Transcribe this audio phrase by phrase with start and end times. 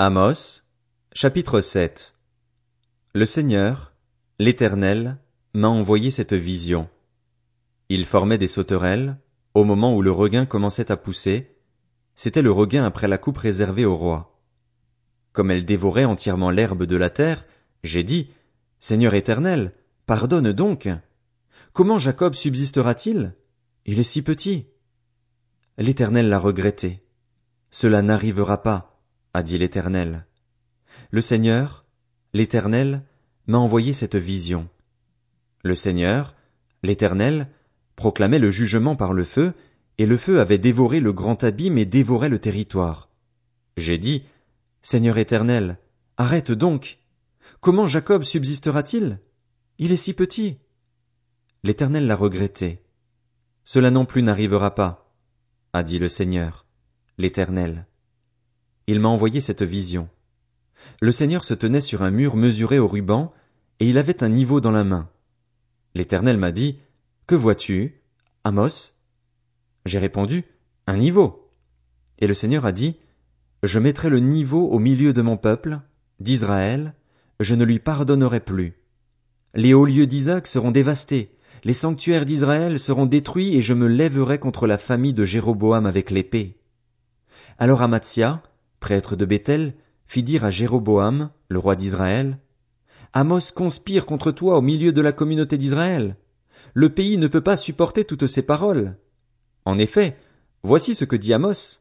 [0.00, 0.62] Amos,
[1.12, 2.14] chapitre 7
[3.14, 3.94] Le Seigneur,
[4.38, 5.18] l'Éternel,
[5.54, 6.88] m'a envoyé cette vision.
[7.88, 9.18] Il formait des sauterelles,
[9.54, 11.56] au moment où le regain commençait à pousser,
[12.14, 14.40] c'était le regain après la coupe réservée au roi.
[15.32, 17.44] Comme elle dévorait entièrement l'herbe de la terre,
[17.82, 18.30] j'ai dit,
[18.78, 19.72] Seigneur éternel,
[20.06, 20.88] pardonne donc.
[21.72, 23.34] Comment Jacob subsistera-t-il?
[23.84, 24.68] Il est si petit.
[25.76, 27.02] L'Éternel l'a regretté.
[27.72, 28.87] Cela n'arrivera pas
[29.38, 30.26] a dit l'Éternel.
[31.12, 31.86] Le Seigneur,
[32.34, 33.04] l'Éternel,
[33.46, 34.68] m'a envoyé cette vision.
[35.62, 36.34] Le Seigneur,
[36.82, 37.48] l'Éternel,
[37.94, 39.54] proclamait le jugement par le feu,
[39.96, 43.10] et le feu avait dévoré le grand abîme et dévorait le territoire.
[43.76, 44.24] J'ai dit,
[44.82, 45.78] Seigneur éternel,
[46.16, 46.98] arrête donc.
[47.60, 49.20] Comment Jacob subsistera-t-il?
[49.78, 50.58] Il est si petit.
[51.62, 52.82] L'Éternel l'a regretté.
[53.64, 55.14] Cela non plus n'arrivera pas,
[55.72, 56.66] a dit le Seigneur,
[57.18, 57.86] l'Éternel
[58.88, 60.08] il m'a envoyé cette vision.
[61.00, 63.32] Le Seigneur se tenait sur un mur mesuré au ruban,
[63.80, 65.08] et il avait un niveau dans la main.
[65.94, 66.78] L'Éternel m'a dit,
[67.26, 68.00] Que vois-tu,
[68.44, 68.92] Amos?
[69.84, 70.44] J'ai répondu,
[70.86, 71.52] Un niveau.
[72.18, 72.96] Et le Seigneur a dit,
[73.62, 75.80] Je mettrai le niveau au milieu de mon peuple,
[76.18, 76.94] d'Israël,
[77.40, 78.74] je ne lui pardonnerai plus.
[79.54, 84.38] Les hauts lieux d'Isaac seront dévastés, les sanctuaires d'Israël seront détruits et je me lèverai
[84.38, 86.56] contre la famille de Jéroboam avec l'épée.
[87.58, 88.42] Alors Amatia,
[88.80, 89.74] prêtre de Bethel,
[90.06, 92.38] fit dire à Jéroboam, le roi d'Israël,
[93.12, 96.16] Amos conspire contre toi au milieu de la communauté d'Israël.
[96.74, 98.96] Le pays ne peut pas supporter toutes ces paroles.
[99.64, 100.16] En effet,
[100.62, 101.80] voici ce que dit Amos.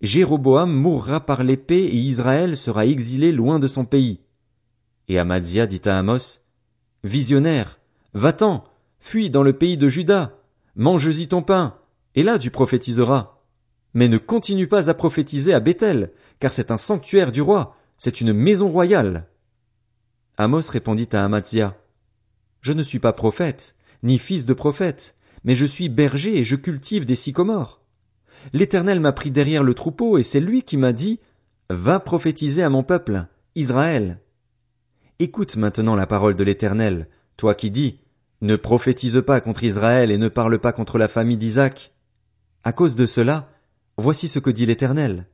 [0.00, 4.20] Jéroboam mourra par l'épée et Israël sera exilé loin de son pays.
[5.08, 6.40] Et Amadzia dit à Amos,
[7.02, 7.78] Visionnaire,
[8.12, 8.64] va-t'en,
[9.00, 10.38] fuis dans le pays de Juda,
[10.76, 11.76] mange-y ton pain,
[12.14, 13.37] et là tu prophétiseras.
[13.98, 18.20] Mais ne continue pas à prophétiser à Bethel, car c'est un sanctuaire du roi, c'est
[18.20, 19.26] une maison royale.
[20.36, 21.76] Amos répondit à Amatzia.
[22.60, 26.54] Je ne suis pas prophète, ni fils de prophète, mais je suis berger et je
[26.54, 27.82] cultive des sycomores.
[28.52, 31.18] L'Éternel m'a pris derrière le troupeau et c'est lui qui m'a dit,
[31.68, 33.26] Va prophétiser à mon peuple,
[33.56, 34.20] Israël.
[35.18, 37.98] Écoute maintenant la parole de l'Éternel, toi qui dis,
[38.42, 41.92] Ne prophétise pas contre Israël et ne parle pas contre la famille d'Isaac.
[42.62, 43.48] À cause de cela,
[43.98, 45.26] Voici ce que dit l'Éternel.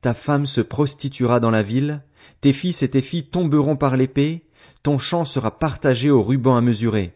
[0.00, 2.02] Ta femme se prostituera dans la ville,
[2.40, 4.46] tes fils et tes filles tomberont par l'épée,
[4.82, 7.14] ton champ sera partagé au ruban à mesurer.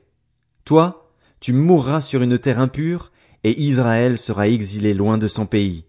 [0.66, 3.12] Toi, tu mourras sur une terre impure,
[3.44, 5.86] et Israël sera exilé loin de son pays.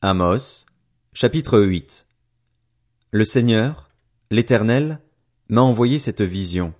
[0.00, 0.66] Amos,
[1.12, 2.06] chapitre 8
[3.12, 3.90] Le Seigneur,
[4.32, 5.00] l'Éternel,
[5.48, 6.74] m'a envoyé cette vision.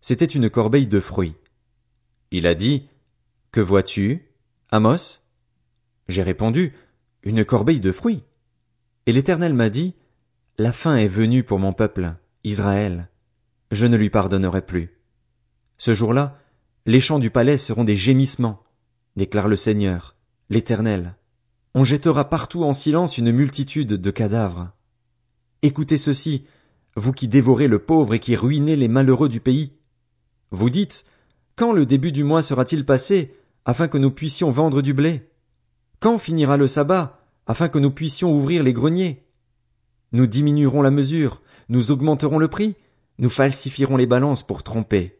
[0.00, 1.34] C'était une corbeille de fruits.
[2.30, 2.88] Il a dit,
[3.50, 4.30] Que vois-tu,
[4.70, 5.23] Amos?
[6.08, 6.74] J'ai répondu,
[7.22, 8.22] Une corbeille de fruits.
[9.06, 9.94] Et l'Éternel m'a dit,
[10.58, 13.08] La fin est venue pour mon peuple, Israël.
[13.70, 14.98] Je ne lui pardonnerai plus.
[15.78, 16.38] Ce jour-là,
[16.86, 18.62] les champs du palais seront des gémissements,
[19.16, 20.16] déclare le Seigneur,
[20.50, 21.16] l'Éternel.
[21.74, 24.70] On jettera partout en silence une multitude de cadavres.
[25.62, 26.44] Écoutez ceci,
[26.94, 29.72] vous qui dévorez le pauvre et qui ruinez les malheureux du pays.
[30.50, 31.04] Vous dites,
[31.56, 35.28] quand le début du mois sera-t-il passé, afin que nous puissions vendre du blé?
[36.04, 39.24] Quand finira le sabbat, afin que nous puissions ouvrir les greniers?
[40.12, 42.74] Nous diminuerons la mesure, nous augmenterons le prix,
[43.16, 45.18] nous falsifierons les balances pour tromper.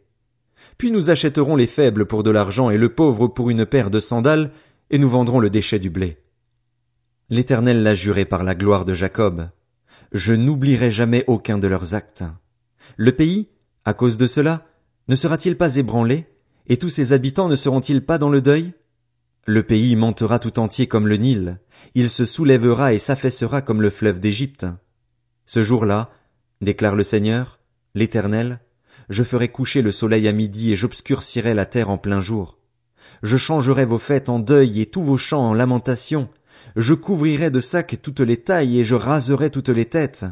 [0.76, 3.98] Puis nous achèterons les faibles pour de l'argent et le pauvre pour une paire de
[3.98, 4.50] sandales,
[4.90, 6.18] et nous vendrons le déchet du blé.
[7.30, 9.48] L'Éternel l'a juré par la gloire de Jacob.
[10.12, 12.24] Je n'oublierai jamais aucun de leurs actes.
[12.98, 13.48] Le pays,
[13.86, 14.66] à cause de cela,
[15.08, 16.26] ne sera-t-il pas ébranlé,
[16.66, 18.74] et tous ses habitants ne seront-ils pas dans le deuil?
[19.46, 21.58] Le pays montera tout entier comme le Nil,
[21.94, 24.66] il se soulèvera et s'affaissera comme le fleuve d'Égypte.
[25.44, 26.10] Ce jour-là,
[26.62, 27.60] déclare le Seigneur,
[27.94, 28.60] l'Éternel,
[29.10, 32.58] je ferai coucher le soleil à midi et j'obscurcirai la terre en plein jour.
[33.22, 36.30] Je changerai vos fêtes en deuil et tous vos chants en lamentation.
[36.76, 40.24] Je couvrirai de sacs toutes les tailles et je raserai toutes les têtes.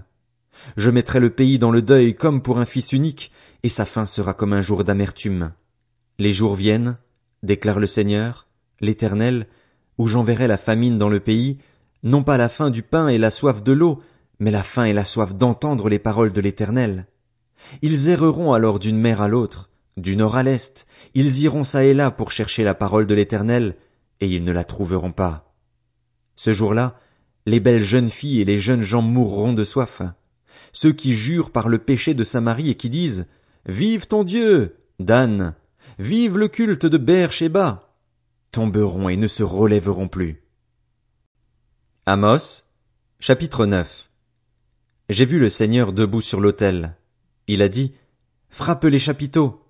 [0.77, 3.31] Je mettrai le pays dans le deuil comme pour un fils unique,
[3.63, 5.53] et sa fin sera comme un jour d'amertume.
[6.19, 6.97] Les jours viennent,
[7.43, 8.47] déclare le Seigneur,
[8.83, 9.47] l'Éternel,
[9.97, 11.59] où j'enverrai la famine dans le pays,
[12.03, 14.03] non pas la faim du pain et la soif de l'eau,
[14.39, 17.07] mais la faim et la soif d'entendre les paroles de l'Éternel.
[17.81, 21.95] Ils erreront alors d'une mer à l'autre, du nord à l'est, ils iront çà et
[21.95, 23.77] là pour chercher la parole de l'Éternel,
[24.21, 25.55] et ils ne la trouveront pas.
[26.35, 26.99] Ce jour-là,
[27.47, 30.03] les belles jeunes filles et les jeunes gens mourront de soif.
[30.73, 33.27] Ceux qui jurent par le péché de Samarie et qui disent
[33.67, 35.55] Vive ton Dieu, Dan,
[35.99, 37.92] vive le culte de Ber-Sheba
[38.53, 40.43] tomberont et ne se relèveront plus.
[42.05, 42.65] Amos,
[43.19, 44.11] Chapitre 9
[45.09, 46.97] J'ai vu le Seigneur debout sur l'autel.
[47.49, 47.95] Il a dit,
[48.51, 49.65] Frappe les chapiteaux,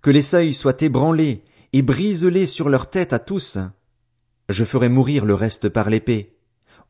[0.00, 1.44] que les seuils soient ébranlés,
[1.74, 3.58] et brise-les sur leur tête à tous.
[4.48, 6.34] Je ferai mourir le reste par l'épée.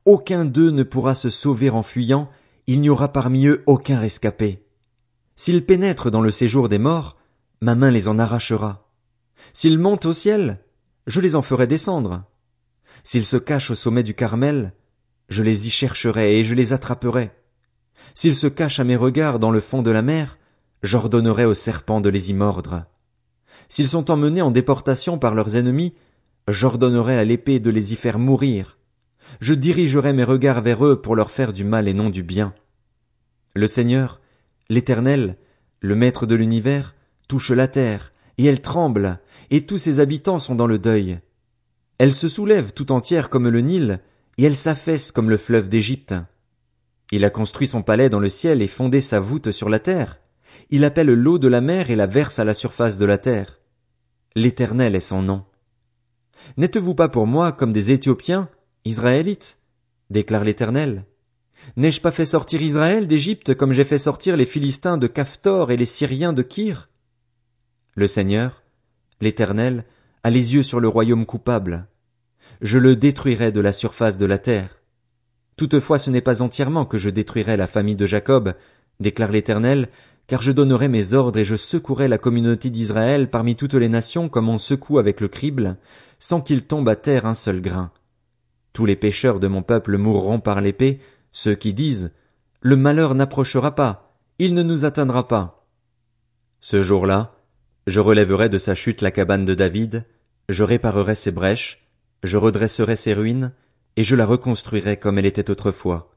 [0.04, 2.30] Aucun d'eux ne pourra se sauver en fuyant,
[2.68, 4.64] il n'y aura parmi eux aucun rescapé.
[5.34, 7.16] S'ils pénètrent dans le séjour des morts,
[7.60, 8.88] ma main les en arrachera.
[9.52, 10.60] S'ils montent au ciel,
[11.06, 12.24] je les en ferai descendre.
[13.04, 14.72] S'ils se cachent au sommet du Carmel,
[15.28, 17.32] je les y chercherai et je les attraperai.
[18.14, 20.38] S'ils se cachent à mes regards dans le fond de la mer,
[20.82, 22.84] j'ordonnerai aux serpents de les y mordre.
[23.68, 25.94] S'ils sont emmenés en déportation par leurs ennemis,
[26.48, 28.78] j'ordonnerai à l'épée de les y faire mourir.
[29.40, 32.54] Je dirigerai mes regards vers eux pour leur faire du mal et non du bien.
[33.54, 34.20] Le Seigneur,
[34.68, 35.38] l'Éternel,
[35.80, 36.94] le Maître de l'univers,
[37.28, 39.20] touche la terre, et elle tremble,
[39.52, 41.20] et tous ses habitants sont dans le deuil.
[41.98, 44.00] Elle se soulève tout entière comme le Nil,
[44.38, 46.14] et elle s'affaisse comme le fleuve d'Égypte.
[47.12, 50.20] Il a construit son palais dans le ciel et fondé sa voûte sur la terre.
[50.70, 53.60] Il appelle l'eau de la mer et la verse à la surface de la terre.
[54.34, 55.44] L'Éternel est son nom.
[56.56, 58.48] N'êtes-vous pas pour moi comme des Éthiopiens,
[58.86, 59.58] Israélites?
[60.08, 61.04] déclare l'Éternel.
[61.76, 65.76] N'ai-je pas fait sortir Israël d'Égypte comme j'ai fait sortir les Philistins de Caphtor et
[65.76, 66.88] les Syriens de Kir?
[67.94, 68.61] Le Seigneur,
[69.22, 69.84] l'Éternel,
[70.24, 71.86] a les yeux sur le royaume coupable.
[72.60, 74.82] Je le détruirai de la surface de la terre.
[75.56, 78.54] Toutefois ce n'est pas entièrement que je détruirai la famille de Jacob,
[79.00, 79.88] déclare l'Éternel,
[80.26, 84.28] car je donnerai mes ordres et je secouerai la communauté d'Israël parmi toutes les nations
[84.28, 85.76] comme on secoue avec le crible,
[86.18, 87.90] sans qu'il tombe à terre un seul grain.
[88.72, 91.00] Tous les pécheurs de mon peuple mourront par l'épée,
[91.32, 92.12] ceux qui disent
[92.60, 95.66] Le malheur n'approchera pas, il ne nous atteindra pas.
[96.60, 97.34] Ce jour-là,
[97.86, 100.04] je relèverai de sa chute la cabane de David,
[100.48, 101.86] je réparerai ses brèches,
[102.22, 103.52] je redresserai ses ruines,
[103.96, 106.14] et je la reconstruirai comme elle était autrefois.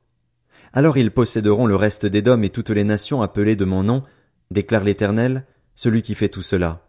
[0.74, 4.04] Alors ils posséderont le reste d'Édom et toutes les nations appelées de mon nom,
[4.52, 5.46] déclare l'Éternel,
[5.76, 6.86] celui qui fait tout cela.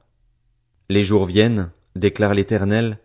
[0.89, 2.99] Les jours viennent, déclare l'Éternel,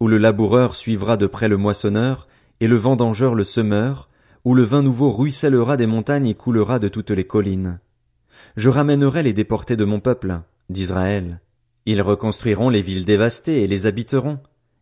[0.00, 2.28] où le laboureur suivra de près le moissonneur,
[2.60, 4.08] et le vendangeur le semeur,
[4.44, 7.80] où le vin nouveau ruissellera des montagnes et coulera de toutes les collines.
[8.56, 11.40] Je ramènerai les déportés de mon peuple, d'Israël.
[11.86, 14.40] Ils reconstruiront les villes dévastées et les habiteront.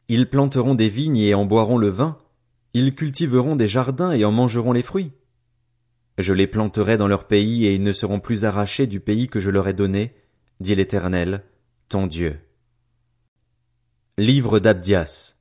[0.08, 2.18] Ils planteront des vignes et en boiront le vin.
[2.74, 5.12] Ils cultiveront des jardins et en mangeront les fruits.
[6.18, 9.40] Je les planterai dans leur pays et ils ne seront plus arrachés du pays que
[9.40, 10.14] je leur ai donné,
[10.60, 11.44] dit l'Éternel,
[11.88, 12.38] ton Dieu.
[14.18, 15.34] Livre d'Abdias.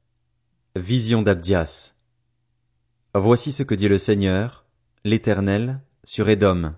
[0.75, 1.93] Vision d'Abdias.
[3.13, 4.65] Voici ce que dit le Seigneur,
[5.05, 6.73] l'Éternel, sur Édom.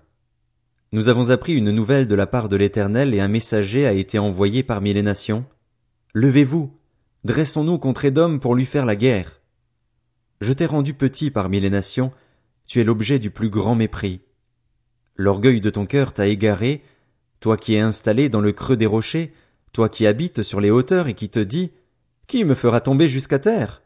[0.90, 4.18] Nous avons appris une nouvelle de la part de l'Éternel et un messager a été
[4.18, 5.44] envoyé parmi les nations.
[6.14, 6.72] Levez-vous,
[7.24, 9.42] dressons-nous contre Édom pour lui faire la guerre.
[10.40, 12.10] Je t'ai rendu petit parmi les nations,
[12.66, 14.22] tu es l'objet du plus grand mépris.
[15.14, 16.82] L'orgueil de ton cœur t'a égaré,
[17.40, 19.34] toi qui es installé dans le creux des rochers,
[19.74, 21.70] toi qui habites sur les hauteurs et qui te dis,
[22.26, 23.82] qui me fera tomber jusqu'à terre?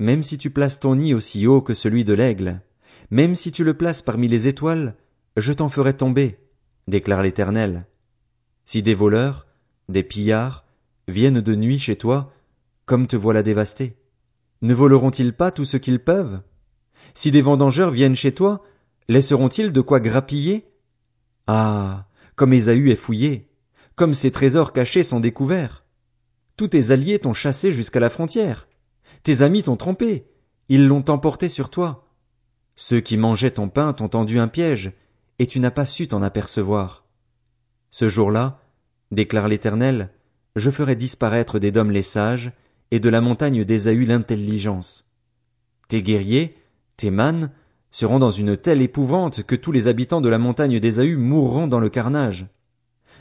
[0.00, 2.60] Même si tu places ton nid aussi haut que celui de l'aigle,
[3.10, 4.96] même si tu le places parmi les étoiles,
[5.36, 6.38] je t'en ferai tomber,
[6.88, 7.86] déclare l'Éternel.
[8.64, 9.46] Si des voleurs,
[9.88, 10.64] des pillards,
[11.08, 12.32] viennent de nuit chez toi,
[12.86, 13.96] comme te voilà dévasté,
[14.62, 16.40] ne voleront-ils pas tout ce qu'ils peuvent?
[17.14, 18.62] Si des vendangeurs viennent chez toi,
[19.08, 20.68] laisseront-ils de quoi grappiller?
[21.46, 22.06] Ah.
[22.34, 23.50] Comme Ésaü est fouillé,
[23.94, 25.84] comme ses trésors cachés sont découverts.
[26.56, 28.68] Tous tes alliés t'ont chassé jusqu'à la frontière.
[29.22, 30.26] Tes amis t'ont trompé.
[30.68, 32.08] Ils l'ont emporté sur toi.
[32.74, 34.92] Ceux qui mangeaient ton pain t'ont tendu un piège,
[35.38, 37.04] et tu n'as pas su t'en apercevoir.
[37.90, 38.60] Ce jour-là,
[39.10, 40.10] déclare l'Éternel,
[40.56, 42.52] je ferai disparaître des dômes les sages,
[42.90, 45.06] et de la montagne d'Ésaü l'intelligence.
[45.88, 46.56] Tes guerriers,
[46.98, 47.50] tes mânes,
[47.90, 51.80] seront dans une telle épouvante que tous les habitants de la montagne d'Ésaü mourront dans
[51.80, 52.46] le carnage.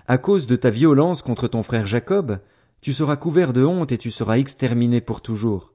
[0.07, 2.39] À cause de ta violence contre ton frère Jacob,
[2.81, 5.73] tu seras couvert de honte et tu seras exterminé pour toujours.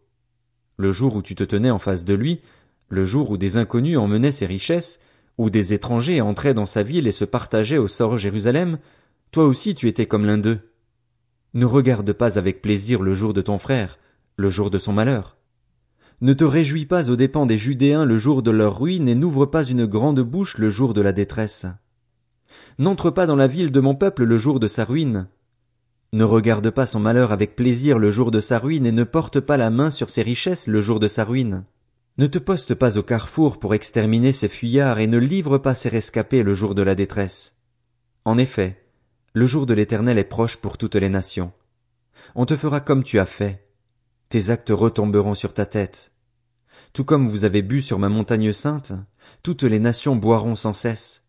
[0.76, 2.42] Le jour où tu te tenais en face de lui,
[2.88, 5.00] le jour où des inconnus emmenaient ses richesses,
[5.38, 8.78] où des étrangers entraient dans sa ville et se partageaient au sort Jérusalem,
[9.32, 10.60] toi aussi tu étais comme l'un d'eux.
[11.54, 13.98] Ne regarde pas avec plaisir le jour de ton frère,
[14.36, 15.36] le jour de son malheur.
[16.22, 19.44] Ne te réjouis pas aux dépens des Judéens le jour de leur ruine et n'ouvre
[19.44, 21.66] pas une grande bouche le jour de la détresse.
[22.78, 25.28] N'entre pas dans la ville de mon peuple le jour de sa ruine.
[26.12, 29.40] Ne regarde pas son malheur avec plaisir le jour de sa ruine et ne porte
[29.40, 31.64] pas la main sur ses richesses le jour de sa ruine.
[32.18, 35.90] Ne te poste pas au carrefour pour exterminer ses fuyards et ne livre pas ses
[35.90, 37.54] rescapés le jour de la détresse.
[38.24, 38.82] En effet,
[39.34, 41.52] le jour de l'éternel est proche pour toutes les nations.
[42.34, 43.68] On te fera comme tu as fait.
[44.30, 46.10] Tes actes retomberont sur ta tête.
[46.94, 48.92] Tout comme vous avez bu sur ma montagne sainte,
[49.42, 51.22] toutes les nations boiront sans cesse.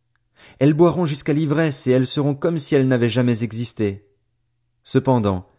[0.60, 4.08] Elles boiront jusqu'à l'ivresse et elles seront comme si elles n'avaient jamais existé.
[4.86, 5.50] Cependant,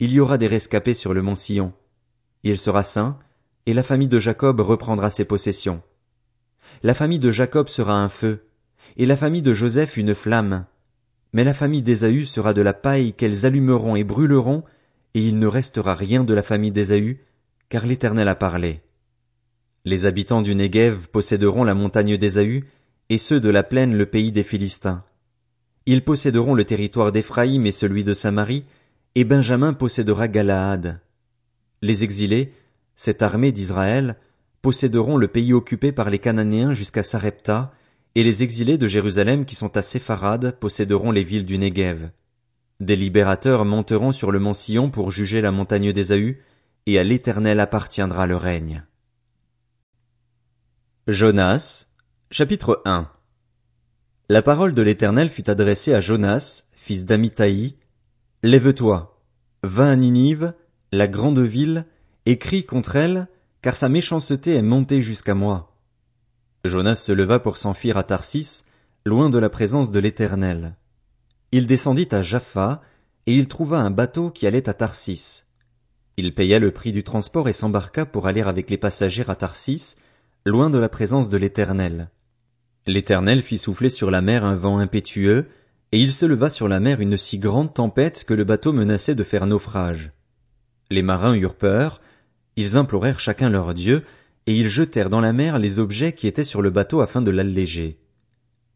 [0.00, 1.72] il y aura des rescapés sur le mont Sion.
[2.42, 3.20] Il sera saint,
[3.66, 5.82] et la famille de Jacob reprendra ses possessions.
[6.82, 8.44] La famille de Jacob sera un feu,
[8.96, 10.66] et la famille de Joseph une flamme.
[11.32, 14.62] Mais la famille d'Ésaü sera de la paille qu'elles allumeront et brûleront,
[15.14, 17.20] et il ne restera rien de la famille d'Ésaü,
[17.68, 18.82] car l'Éternel a parlé.
[19.84, 22.64] Les habitants du Néguev posséderont la montagne d'Ésaü,
[23.10, 25.04] et ceux de la plaine le pays des Philistins.
[25.86, 28.64] Ils posséderont le territoire d'Éphraïm et celui de Samarie,
[29.14, 31.00] et Benjamin possédera Galaad.
[31.82, 32.52] Les exilés,
[32.96, 34.16] cette armée d'Israël,
[34.62, 37.72] posséderont le pays occupé par les Cananéens jusqu'à Sarepta,
[38.14, 42.10] et les exilés de Jérusalem qui sont à Sépharad posséderont les villes du Néguev.
[42.80, 46.40] Des libérateurs monteront sur le mont Sion pour juger la montagne d'Ésaü,
[46.86, 48.84] et à l'Éternel appartiendra le règne.
[51.06, 51.86] Jonas,
[52.30, 53.10] chapitre 1
[54.28, 57.76] La parole de l'Éternel fut adressée à Jonas, fils d'Amitai.
[58.42, 59.20] Lève-toi,
[59.62, 60.54] va à Ninive,
[60.92, 61.86] la grande ville,
[62.26, 63.28] et crie contre elle,
[63.62, 65.74] car sa méchanceté est montée jusqu'à moi.
[66.64, 68.64] Jonas se leva pour s'enfuir à Tarsis,
[69.04, 70.74] loin de la présence de l'Éternel.
[71.52, 72.82] Il descendit à Jaffa,
[73.26, 75.44] et il trouva un bateau qui allait à Tarsis.
[76.16, 79.96] Il paya le prix du transport et s'embarqua pour aller avec les passagers à Tarsis,
[80.46, 82.10] loin de la présence de l'Éternel.
[82.86, 85.46] L'Éternel fit souffler sur la mer un vent impétueux,
[85.92, 89.14] et il se leva sur la mer une si grande tempête que le bateau menaçait
[89.14, 90.12] de faire naufrage.
[90.90, 92.00] Les marins eurent peur,
[92.56, 94.04] ils implorèrent chacun leur Dieu,
[94.46, 97.30] et ils jetèrent dans la mer les objets qui étaient sur le bateau afin de
[97.30, 97.98] l'alléger.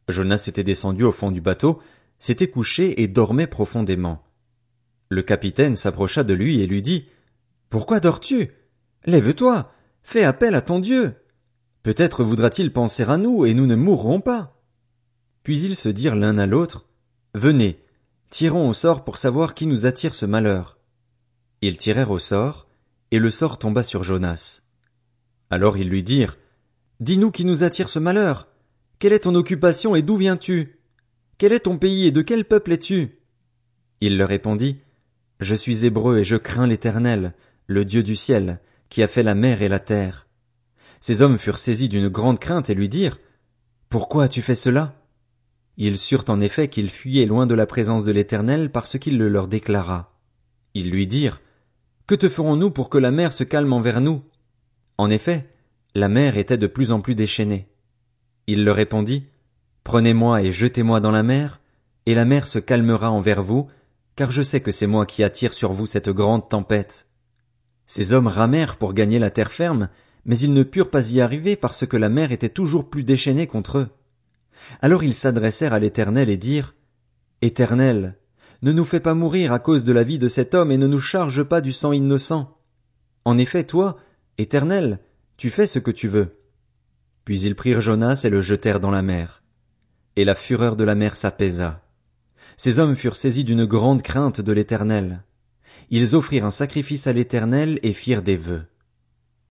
[0.08, 1.80] Jonas était descendu au fond du bateau,
[2.18, 4.24] s'était couché et dormait profondément.
[5.10, 7.06] Le capitaine s'approcha de lui et lui dit,
[7.70, 8.50] Pourquoi dors-tu?
[9.04, 9.70] Lève-toi,
[10.02, 11.14] fais appel à ton Dieu.
[11.82, 14.60] Peut-être voudra-t-il penser à nous et nous ne mourrons pas.
[15.42, 16.86] Puis ils se dirent l'un à l'autre,
[17.34, 17.78] Venez,
[18.30, 20.78] tirons au sort pour savoir qui nous attire ce malheur.
[21.62, 22.67] Ils tirèrent au sort,
[23.10, 24.60] et le sort tomba sur Jonas.
[25.50, 26.36] Alors ils lui dirent,
[27.00, 28.48] Dis-nous qui nous attire ce malheur.
[28.98, 30.80] Quelle est ton occupation et d'où viens-tu?
[31.38, 33.20] Quel est ton pays et de quel peuple es-tu?
[34.00, 34.78] Il leur répondit,
[35.38, 37.34] Je suis hébreu et je crains l'éternel,
[37.68, 40.26] le Dieu du ciel, qui a fait la mer et la terre.
[41.00, 43.18] Ces hommes furent saisis d'une grande crainte et lui dirent,
[43.88, 45.00] Pourquoi as-tu fait cela?
[45.76, 49.28] Ils surent en effet qu'il fuyait loin de la présence de l'Éternel parce qu'il le
[49.28, 50.18] leur déclara.
[50.74, 51.40] Ils lui dirent,
[52.08, 54.22] Que te ferons-nous pour que la mer se calme envers nous?
[54.96, 55.46] En effet,
[55.94, 57.68] la mer était de plus en plus déchaînée.
[58.46, 59.26] Il leur répondit,
[59.84, 61.60] Prenez-moi et jetez-moi dans la mer,
[62.06, 63.68] et la mer se calmera envers vous,
[64.16, 67.06] car je sais que c'est moi qui attire sur vous cette grande tempête.
[67.84, 69.90] Ces hommes ramèrent pour gagner la terre ferme,
[70.24, 73.46] mais ils ne purent pas y arriver parce que la mer était toujours plus déchaînée
[73.46, 73.88] contre eux.
[74.80, 76.74] Alors ils s'adressèrent à l'Éternel et dirent,
[77.42, 78.16] Éternel,
[78.62, 80.86] ne nous fais pas mourir à cause de la vie de cet homme et ne
[80.86, 82.58] nous charge pas du sang innocent.
[83.24, 83.96] En effet, toi,
[84.38, 85.00] Éternel,
[85.36, 86.36] tu fais ce que tu veux.
[87.24, 89.42] Puis ils prirent Jonas et le jetèrent dans la mer.
[90.16, 91.82] Et la fureur de la mer s'apaisa.
[92.56, 95.22] Ces hommes furent saisis d'une grande crainte de l'Éternel.
[95.90, 98.64] Ils offrirent un sacrifice à l'Éternel et firent des vœux.